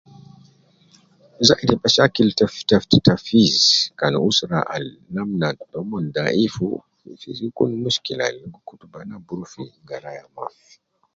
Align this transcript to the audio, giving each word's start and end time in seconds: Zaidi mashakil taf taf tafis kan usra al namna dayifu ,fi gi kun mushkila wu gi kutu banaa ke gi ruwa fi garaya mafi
Zaidi 1.47 1.73
mashakil 1.83 2.29
taf 2.39 2.53
taf 2.69 2.83
tafis 3.05 3.57
kan 3.99 4.13
usra 4.29 4.59
al 4.75 4.85
namna 5.15 5.47
dayifu 6.15 6.67
,fi 7.19 7.29
gi 7.37 7.47
kun 7.57 7.71
mushkila 7.83 8.25
wu 8.37 8.43
gi 8.53 8.59
kutu 8.67 8.85
banaa 8.93 9.21
ke 9.23 9.23
gi 9.27 9.33
ruwa 9.37 9.47
fi 9.53 9.61
garaya 9.89 10.23
mafi 10.35 10.71